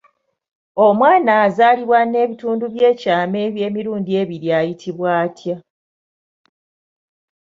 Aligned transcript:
Omwana 0.85 1.31
azaalibwa 1.45 1.99
n'ebitundu 2.05 2.65
by'ekyama 2.73 3.37
eby'emirundi 3.47 4.11
ebiri 4.21 4.49
ayitibwa 4.59 5.07
atya? 5.23 5.55